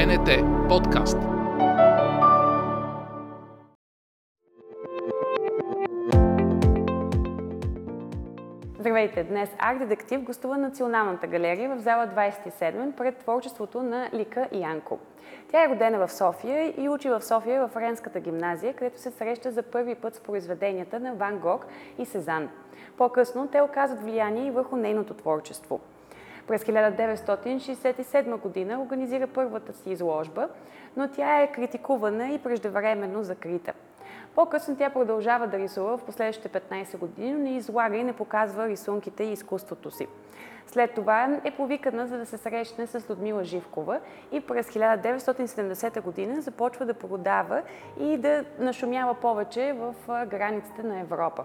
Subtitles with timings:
[0.00, 0.30] БНТ
[0.68, 1.18] подкаст.
[8.78, 9.24] Здравейте!
[9.24, 14.98] Днес арт-детектив гостува Националната галерия в зала 27 пред творчеството на Лика Янко.
[15.50, 19.50] Тя е родена в София и учи в София в Френската гимназия, където се среща
[19.50, 21.66] за първи път с произведенията на Ван Гог
[21.98, 22.48] и Сезанн.
[22.98, 25.80] По-късно те оказват влияние и върху нейното творчество.
[26.46, 30.48] През 1967 година организира първата си изложба,
[30.96, 33.72] но тя е критикувана и преждевременно закрита.
[34.34, 38.68] По-късно тя продължава да рисува в последващите 15 години, но не излага и не показва
[38.68, 40.06] рисунките и изкуството си.
[40.66, 44.00] След това е повикана за да се срещне с Людмила Живкова
[44.32, 47.62] и през 1970 година започва да продава
[48.00, 49.94] и да нашумява повече в
[50.26, 51.44] границите на Европа.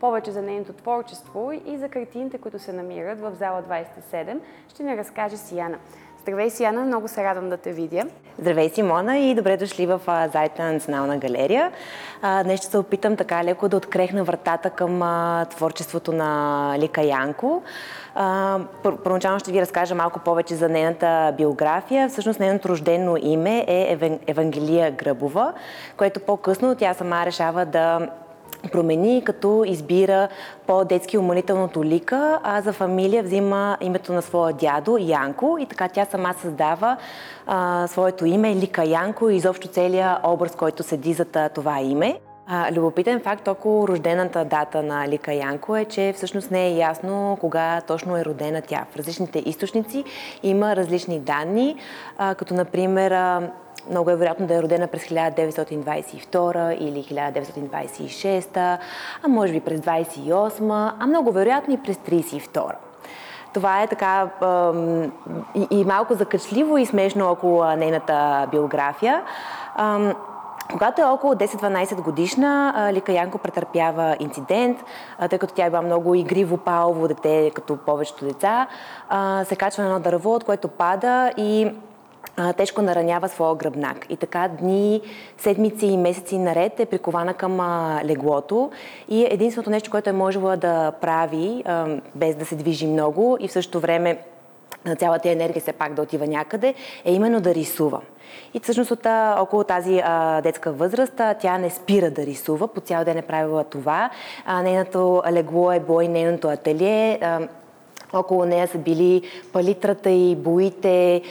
[0.00, 4.96] Повече за нейното творчество и за картините, които се намират в зала 27, ще ни
[4.96, 5.76] разкаже Сияна.
[6.22, 8.04] Здравей, Сияна, много се радвам да те видя.
[8.38, 10.00] Здравей, Симона, и добре дошли в
[10.32, 11.72] зайта на Национална галерия.
[12.44, 15.00] Днес ще се опитам така леко да открехна вратата към
[15.50, 17.62] творчеството на Лика Янко.
[18.82, 22.08] Първоначално ще ви разкажа малко повече за нейната биография.
[22.08, 25.52] Всъщност нейното рождено име е Евангелия Гръбова,
[25.96, 28.08] което по-късно тя сама решава да
[28.72, 30.28] промени, като избира
[30.66, 36.04] по-детски умолителното лика, а за фамилия взима името на своя дядо Янко и така тя
[36.04, 36.96] сама създава
[37.46, 42.18] а, своето име Лика Янко и изобщо целият образ, който седи за това име.
[42.48, 47.36] А, любопитен факт около рождената дата на Лика Янко е, че всъщност не е ясно
[47.40, 48.86] кога точно е родена тя.
[48.92, 50.04] В различните източници
[50.42, 51.76] има различни данни,
[52.18, 53.12] а, като например
[53.90, 58.78] много е вероятно да е родена през 1922 или 1926,
[59.22, 62.72] а може би през 28, а много вероятно и през 32.
[63.52, 64.28] Това е така
[65.70, 69.22] и, малко закачливо и смешно около нейната биография.
[70.72, 74.84] Когато е около 10-12 годишна, Лика Янко претърпява инцидент,
[75.30, 78.66] тъй като тя е била много игриво, палово дете, като повечето деца.
[79.44, 81.72] Се качва на едно дърво, от което пада и
[82.56, 84.06] тежко наранява своя гръбнак.
[84.08, 85.00] И така дни,
[85.38, 87.60] седмици и месеци наред е прикована към
[88.04, 88.70] леглото
[89.08, 91.64] и единственото нещо, което е можела да прави,
[92.14, 94.18] без да се движи много и в същото време
[94.94, 98.00] цялата енергия все пак да отива някъде, е именно да рисува.
[98.54, 99.06] И всъщност от,
[99.38, 103.22] около тази а, детска възраст а, тя не спира да рисува, по цял ден е
[103.22, 104.10] правила това.
[104.44, 107.18] А, нейното легло е и нейното ателие.
[107.22, 107.40] А,
[108.12, 109.22] около нея са били
[109.52, 111.22] палитрата и боите,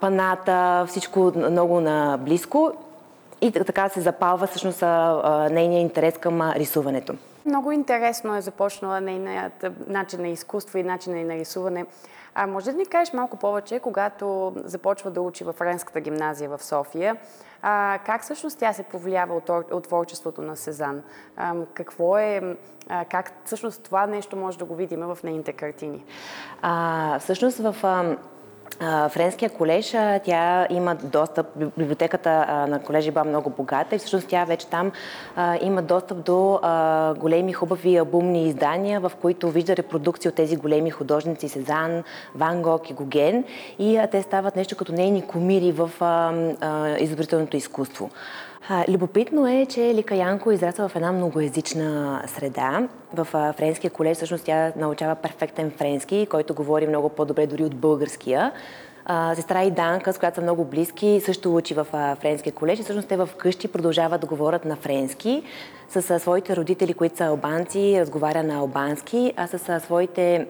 [0.00, 2.72] паната, всичко много наблизко.
[3.40, 4.82] И така се запалва всъщност
[5.50, 7.14] нейния интерес към рисуването.
[7.46, 11.86] Много интересно е започнала нейният начин на изкуство и начин на рисуване.
[12.34, 16.64] А може да ни кажеш малко повече, когато започва да учи в Френската гимназия в
[16.64, 17.16] София,
[17.62, 21.02] а, как всъщност тя се повлиява от, от творчеството на Сезан?
[21.36, 22.56] А, какво е,
[22.88, 26.04] а, как всъщност това нещо може да го видим в нейните картини?
[26.62, 27.76] А, всъщност в
[29.08, 29.90] Френския колеж,
[30.24, 31.46] тя има достъп,
[31.78, 32.30] библиотеката
[32.68, 34.92] на колежа е била много богата и всъщност тя вече там
[35.60, 36.60] има достъп до
[37.18, 42.02] големи хубави албумни издания, в които вижда репродукции от тези големи художници Сезан,
[42.34, 43.44] Ван Гог и Гоген
[43.78, 45.90] и те стават нещо като нейни комири в
[46.98, 48.10] изобретителното изкуство.
[48.88, 52.88] Любопитно е, че Лика Янко е израсла в една многоязична среда.
[53.14, 58.52] В френския колеж всъщност тя научава перфектен френски, който говори много по-добре дори от българския.
[59.34, 61.86] Сестра и Данка, с която са много близки, също учи в
[62.20, 65.42] френския колеж и всъщност те в къщи продължават да говорят на френски.
[65.88, 70.46] С своите родители, които са албанци, разговаря на албански, а с своите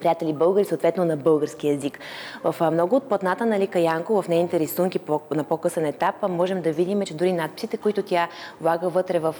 [0.00, 1.98] приятели българи, съответно на български язик.
[2.44, 6.72] В много от платната на Лика Янко, в нейните рисунки на по-късен етап, можем да
[6.72, 8.28] видим, че дори надписите, които тя
[8.60, 9.34] влага вътре в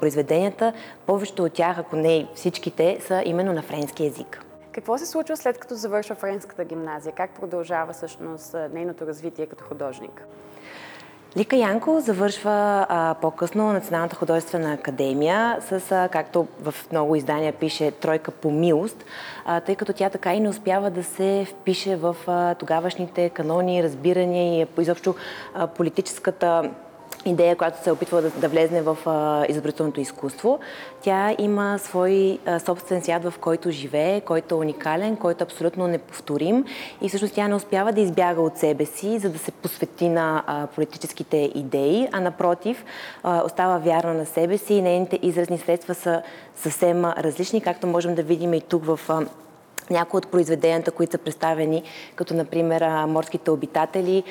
[0.00, 0.72] произведенията,
[1.06, 4.44] повечето от тях, ако не всичките, са именно на френски язик.
[4.72, 7.12] Какво се случва след като завършва френската гимназия?
[7.16, 10.26] Как продължава всъщност нейното развитие като художник?
[11.36, 17.90] Лика Янко завършва а, по-късно Националната художествена академия с, а, както в много издания пише,
[17.90, 19.04] тройка по милост,
[19.44, 23.82] а, тъй като тя така и не успява да се впише в а, тогавашните канони,
[23.82, 25.14] разбирания и изобщо
[25.54, 26.70] а, политическата
[27.24, 30.58] идея, която се е опитва да, да влезне в а, изобретителното изкуство.
[31.02, 35.86] Тя има свой а, собствен свят, в който живее, който е уникален, който е абсолютно
[35.86, 36.64] неповторим
[37.00, 40.42] и всъщност тя не успява да избяга от себе си, за да се посвети на
[40.46, 42.84] а, политическите идеи, а напротив
[43.22, 46.22] а, остава вярна на себе си и нейните изразни средства са
[46.56, 49.26] съвсем различни, както можем да видим и тук в а,
[49.92, 51.82] някои от произведенията, които са представени,
[52.14, 54.24] като например морските обитатели.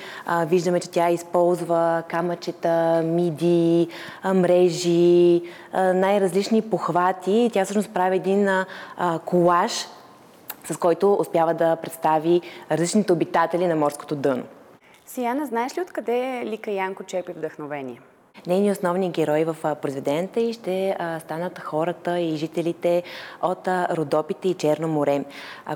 [0.46, 3.88] Виждаме, че тя използва камъчета, миди,
[4.26, 5.42] мрежи,
[5.74, 7.50] най-различни похвати.
[7.54, 8.50] Тя всъщност прави един
[9.26, 9.88] колаж,
[10.66, 12.42] с който успява да представи
[12.72, 14.44] различните обитатели на морското дъно.
[15.06, 18.02] Сияна, знаеш ли откъде Лика Янко черпи вдъхновение?
[18.48, 23.04] Нейни основни герои в произведенията и ще станат хората и жителите
[23.42, 25.24] от Родопите и Черно море.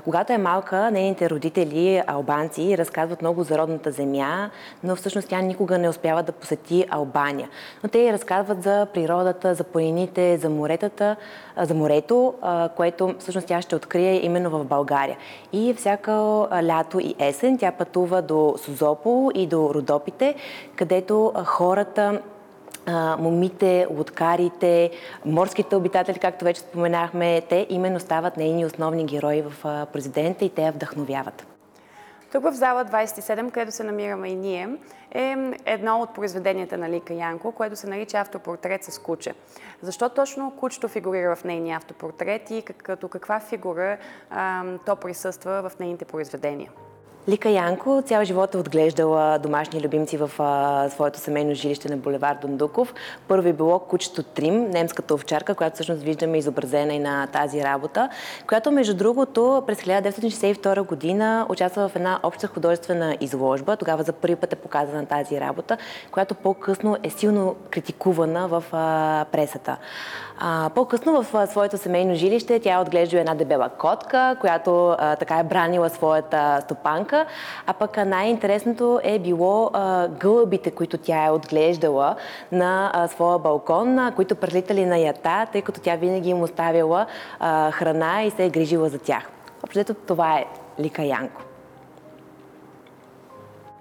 [0.04, 4.50] Когато е малка, нейните родители, албанци, разказват много за родната земя,
[4.84, 7.48] но всъщност тя никога не успява да посети Албания.
[7.82, 11.16] Но те разказват за природата, за планините, за моретата,
[11.60, 12.34] за морето,
[12.76, 15.16] което всъщност тя ще открие именно в България.
[15.52, 16.12] И всяка
[16.64, 20.34] лято и есен тя пътува до Сузопол и до Родопите,
[20.76, 22.20] където хората
[23.18, 24.90] момите, лодкарите,
[25.24, 30.62] морските обитатели, както вече споменахме, те именно стават нейни основни герои в президента и те
[30.62, 31.46] я вдъхновяват.
[32.32, 34.68] Тук в зала 27, където се намираме и ние,
[35.14, 39.34] е едно от произведенията на Лика Янко, което се нарича автопортрет с куче.
[39.82, 43.98] Защо точно кучето фигурира в нейния автопортрет и като каква фигура
[44.30, 46.70] а, то присъства в нейните произведения?
[47.28, 52.36] Лика Янко цял живот е отглеждала домашни любимци в а, своето семейно жилище на булевар
[52.42, 52.94] Дондуков.
[53.28, 58.08] Първо е било кучето Трим, немската овчарка, която всъщност виждаме изобразена и на тази работа,
[58.48, 63.76] която между другото през 1962 година участва в една обща художествена изложба.
[63.76, 65.76] Тогава за първи път е показана тази работа,
[66.10, 69.76] която по-късно е силно критикувана в а, пресата.
[70.38, 75.16] А, по-късно в а, своето семейно жилище тя е отглежда една дебела котка, която а,
[75.16, 77.15] така е бранила своята стопанка,
[77.66, 82.16] а пък най-интересното е било а, гълъбите, които тя е отглеждала
[82.52, 87.06] на а, своя балкон, а, които прелитали на ята, тъй като тя винаги им оставила
[87.40, 89.30] а, храна и се е грижила за тях.
[89.64, 90.44] Общо това е
[90.80, 91.42] Лика Янко.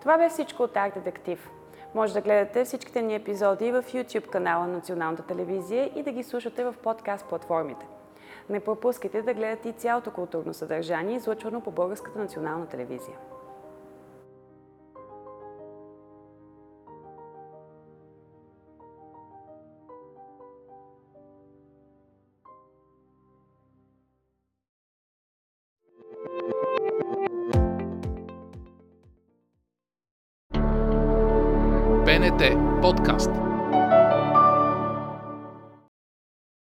[0.02, 1.50] Това бе всичко от Арт Детектив.
[1.96, 6.24] Може да гледате всичките ни епизоди в YouTube канала на Националната телевизия и да ги
[6.24, 7.86] слушате в подкаст платформите.
[8.50, 13.18] Не пропускайте да гледате и цялото културно съдържание, излъчвано по Българската национална телевизия.
[32.06, 33.55] БНТ подкаст.